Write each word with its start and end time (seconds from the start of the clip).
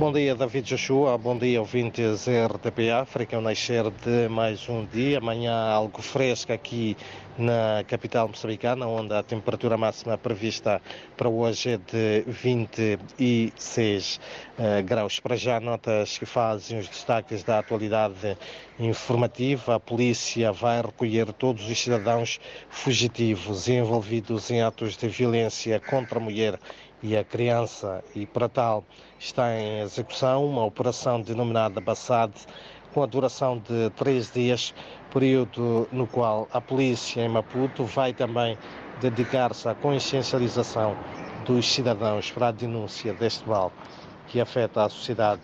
Bom 0.00 0.10
dia, 0.12 0.34
David 0.34 0.66
Joshua. 0.66 1.18
Bom 1.18 1.36
dia, 1.36 1.60
ouvintes 1.60 2.26
RTP 2.26 2.90
África. 2.90 3.36
O 3.36 3.42
nascer 3.42 3.84
de 3.90 4.30
mais 4.30 4.66
um 4.66 4.86
dia. 4.86 5.18
Amanhã 5.18 5.52
algo 5.52 6.00
fresco 6.00 6.54
aqui 6.54 6.96
na 7.36 7.84
capital 7.86 8.26
moçambicana, 8.26 8.86
onde 8.86 9.12
a 9.12 9.22
temperatura 9.22 9.76
máxima 9.76 10.16
prevista 10.16 10.80
para 11.18 11.28
hoje 11.28 11.72
é 11.72 11.76
de 11.76 12.24
26 12.26 14.20
uh, 14.58 14.82
graus. 14.82 15.20
Para 15.20 15.36
já, 15.36 15.60
notas 15.60 16.16
que 16.16 16.24
fazem 16.24 16.78
os 16.78 16.88
destaques 16.88 17.44
da 17.44 17.58
atualidade 17.58 18.38
informativa. 18.78 19.74
A 19.74 19.80
polícia 19.80 20.50
vai 20.50 20.80
recolher 20.80 21.30
todos 21.34 21.68
os 21.68 21.78
cidadãos 21.78 22.40
fugitivos 22.70 23.68
envolvidos 23.68 24.50
em 24.50 24.62
atos 24.62 24.96
de 24.96 25.08
violência 25.08 25.78
contra 25.78 26.18
a 26.18 26.22
mulher 26.22 26.58
e 27.02 27.16
a 27.16 27.24
criança, 27.24 28.04
e 28.14 28.26
para 28.26 28.48
tal 28.48 28.84
está 29.18 29.58
em 29.58 29.80
execução 29.80 30.46
uma 30.46 30.64
operação 30.64 31.20
denominada 31.20 31.80
Bassad, 31.80 32.32
com 32.92 33.02
a 33.02 33.06
duração 33.06 33.58
de 33.58 33.90
três 33.90 34.30
dias, 34.30 34.74
período 35.12 35.88
no 35.92 36.06
qual 36.06 36.48
a 36.52 36.60
polícia 36.60 37.22
em 37.22 37.28
Maputo 37.28 37.84
vai 37.84 38.12
também 38.12 38.58
dedicar-se 39.00 39.68
à 39.68 39.74
consciencialização 39.74 40.96
dos 41.46 41.72
cidadãos 41.72 42.30
para 42.30 42.48
a 42.48 42.52
denúncia 42.52 43.14
deste 43.14 43.48
mal 43.48 43.72
que 44.30 44.40
afeta 44.40 44.84
a 44.84 44.88
sociedade 44.88 45.40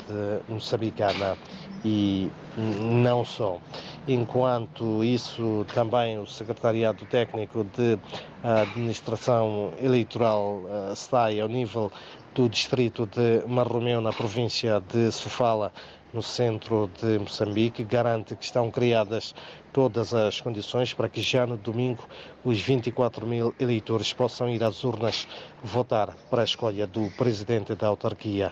moçambicana 0.48 1.36
e 1.84 2.30
não 2.56 3.24
só. 3.24 3.60
Enquanto 4.06 5.02
isso, 5.02 5.64
também 5.72 6.18
o 6.20 6.26
Secretariado 6.26 7.04
Técnico 7.04 7.64
de 7.64 7.98
Administração 8.42 9.74
Eleitoral 9.76 10.62
uh, 10.62 10.92
está 10.92 11.24
ao 11.26 11.48
nível 11.48 11.90
do 12.32 12.48
distrito 12.48 13.06
de 13.06 13.44
Marromeu, 13.48 14.00
na 14.00 14.12
província 14.12 14.80
de 14.80 15.10
Sofala, 15.10 15.72
no 16.16 16.22
centro 16.22 16.90
de 16.98 17.18
Moçambique, 17.18 17.84
garante 17.84 18.34
que 18.34 18.44
estão 18.46 18.70
criadas 18.70 19.34
todas 19.70 20.14
as 20.14 20.40
condições 20.40 20.94
para 20.94 21.10
que 21.10 21.20
já 21.20 21.46
no 21.46 21.58
domingo 21.58 22.08
os 22.42 22.58
24 22.58 23.26
mil 23.26 23.54
eleitores 23.60 24.14
possam 24.14 24.48
ir 24.48 24.64
às 24.64 24.82
urnas 24.82 25.28
votar 25.62 26.16
para 26.30 26.40
a 26.40 26.44
escolha 26.44 26.86
do 26.86 27.10
presidente 27.18 27.74
da 27.74 27.88
autarquia. 27.88 28.50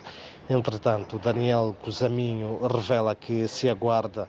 Entretanto, 0.51 1.19
Daniel 1.19 1.75
Cosaminho 1.83 2.61
revela 2.67 3.15
que 3.15 3.49
se 3.49 3.67
aguarda 3.67 4.29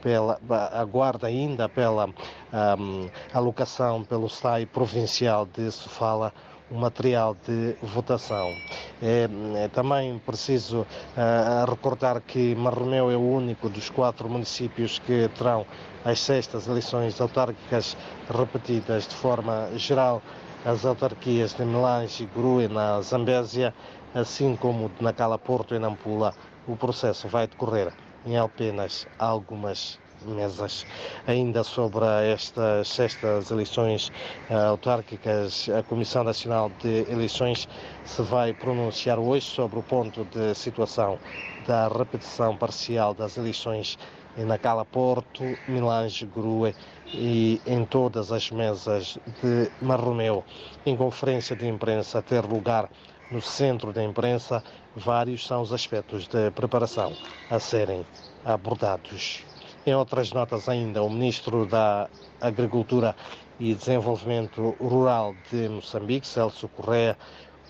pela, 0.00 0.38
aguarda 0.72 1.26
ainda 1.26 1.68
pela 1.68 2.06
um, 2.06 3.10
alocação 3.34 4.04
pelo 4.04 4.28
SAI 4.28 4.64
provincial 4.64 5.44
de 5.44 5.72
Sofala 5.72 6.32
o 6.70 6.74
material 6.74 7.36
de 7.46 7.76
votação. 7.82 8.54
É, 9.02 9.28
é 9.56 9.68
também 9.68 10.18
preciso 10.18 10.80
uh, 10.80 11.70
recordar 11.70 12.20
que 12.20 12.54
Marromeu 12.54 13.10
é 13.10 13.16
o 13.16 13.20
único 13.20 13.68
dos 13.68 13.90
quatro 13.90 14.28
municípios 14.28 14.98
que 14.98 15.28
terão 15.36 15.66
as 16.04 16.20
sextas 16.20 16.66
eleições 16.66 17.20
autárquicas 17.20 17.96
repetidas 18.28 19.06
de 19.06 19.14
forma 19.14 19.68
geral. 19.76 20.22
As 20.64 20.84
autarquias 20.84 21.54
de 21.54 21.64
Melange 21.64 22.24
e 22.24 22.26
Grue 22.26 22.66
na 22.66 23.00
Zambésia, 23.00 23.72
assim 24.12 24.56
como 24.56 24.88
de 24.88 25.04
Nacala 25.04 25.38
Porto 25.38 25.74
e 25.74 25.78
Nampula, 25.78 26.34
o 26.66 26.76
processo 26.76 27.28
vai 27.28 27.46
decorrer 27.46 27.92
em 28.26 28.36
apenas 28.36 29.06
algumas 29.16 30.00
mesas. 30.30 30.86
Ainda 31.26 31.62
sobre 31.64 32.04
estas, 32.30 32.98
estas 32.98 33.50
eleições 33.50 34.08
uh, 34.50 34.70
autárquicas, 34.70 35.68
a 35.68 35.82
Comissão 35.82 36.24
Nacional 36.24 36.70
de 36.82 37.10
Eleições 37.10 37.68
se 38.04 38.22
vai 38.22 38.52
pronunciar 38.52 39.18
hoje 39.18 39.46
sobre 39.46 39.78
o 39.78 39.82
ponto 39.82 40.24
de 40.24 40.54
situação 40.54 41.18
da 41.66 41.88
repetição 41.88 42.56
parcial 42.56 43.14
das 43.14 43.36
eleições 43.36 43.98
em 44.36 44.44
Nacala 44.44 44.84
Porto, 44.84 45.42
Milange, 45.66 46.26
Grue 46.26 46.74
e 47.12 47.60
em 47.66 47.84
todas 47.84 48.30
as 48.30 48.50
mesas 48.50 49.18
de 49.42 49.70
Marromeu. 49.80 50.44
Em 50.84 50.96
conferência 50.96 51.56
de 51.56 51.66
imprensa 51.66 52.18
a 52.18 52.22
ter 52.22 52.44
lugar 52.44 52.90
no 53.30 53.40
centro 53.40 53.92
da 53.92 54.04
imprensa, 54.04 54.62
vários 54.94 55.46
são 55.46 55.62
os 55.62 55.72
aspectos 55.72 56.28
de 56.28 56.50
preparação 56.52 57.12
a 57.50 57.58
serem 57.58 58.06
abordados. 58.44 59.44
Em 59.88 59.94
outras 59.94 60.32
notas 60.32 60.68
ainda, 60.68 61.00
o 61.00 61.08
Ministro 61.08 61.64
da 61.64 62.10
Agricultura 62.40 63.14
e 63.60 63.72
Desenvolvimento 63.72 64.70
Rural 64.80 65.36
de 65.48 65.68
Moçambique, 65.68 66.26
Celso 66.26 66.66
Correa, 66.70 67.16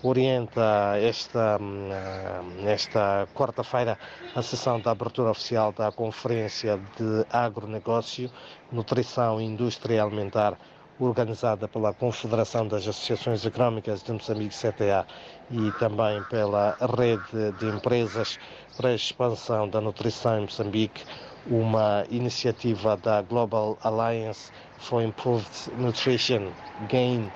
orienta 0.01 0.97
esta, 0.99 1.59
nesta 2.63 3.27
quarta-feira 3.35 3.99
a 4.33 4.41
sessão 4.41 4.79
da 4.79 4.89
abertura 4.89 5.29
oficial 5.29 5.71
da 5.71 5.91
Conferência 5.91 6.77
de 6.97 7.23
Agronegócio, 7.29 8.31
Nutrição 8.71 9.39
e 9.39 9.45
Indústria 9.45 10.03
Alimentar 10.03 10.57
organizada 10.99 11.67
pela 11.67 11.93
Confederação 11.93 12.67
das 12.67 12.87
Associações 12.87 13.45
Económicas 13.45 14.01
de 14.01 14.11
Moçambique, 14.11 14.55
CTA, 14.55 15.05
e 15.51 15.71
também 15.73 16.23
pela 16.23 16.75
Rede 16.97 17.51
de 17.59 17.67
Empresas 17.67 18.39
para 18.75 18.89
a 18.89 18.95
Expansão 18.95 19.69
da 19.69 19.79
Nutrição 19.79 20.39
em 20.39 20.41
Moçambique, 20.41 21.05
uma 21.49 22.03
iniciativa 22.09 22.97
da 22.97 23.21
Global 23.21 23.77
Alliance 23.83 24.51
for 24.79 25.01
Improved 25.01 25.71
Nutrition, 25.77 26.51
GAIN, 26.89 27.29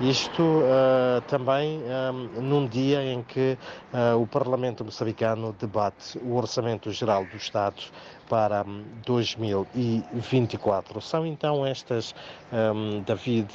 isto 0.00 0.42
uh, 0.42 1.20
também 1.28 1.82
um, 1.82 2.40
num 2.40 2.66
dia 2.66 3.02
em 3.04 3.22
que 3.22 3.58
uh, 3.92 4.18
o 4.18 4.26
Parlamento 4.26 4.82
moçambicano 4.82 5.54
debate 5.60 6.18
o 6.18 6.36
Orçamento 6.36 6.90
Geral 6.90 7.26
do 7.26 7.36
Estado 7.36 7.82
para 8.30 8.64
2024. 9.04 11.00
São 11.00 11.26
então 11.26 11.66
estas, 11.66 12.14
um, 12.52 13.02
David, 13.02 13.48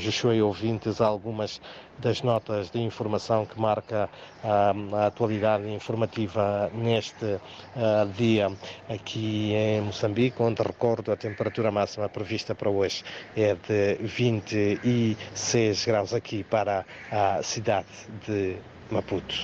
Joshua 0.00 0.34
e 0.34 0.40
ouvintes, 0.40 1.02
algumas 1.02 1.60
das 1.98 2.22
notas 2.22 2.70
de 2.70 2.80
informação 2.80 3.44
que 3.44 3.60
marca 3.60 4.08
um, 4.42 4.96
a 4.96 5.06
atualidade 5.06 5.68
informativa 5.68 6.70
neste 6.72 7.24
uh, 7.26 7.40
dia 8.16 8.50
aqui 8.88 9.52
em 9.52 9.82
Moçambique, 9.82 10.42
onde 10.42 10.62
recordo 10.62 11.12
a 11.12 11.16
temperatura 11.16 11.70
máxima 11.70 12.08
prevista 12.08 12.54
para 12.54 12.70
hoje 12.70 13.04
é 13.36 13.54
de 13.54 13.96
26 14.00 15.84
graus 15.84 16.14
aqui 16.14 16.42
para 16.42 16.86
a 17.12 17.42
cidade 17.42 17.86
de 18.26 18.56
Maputo. 18.90 19.36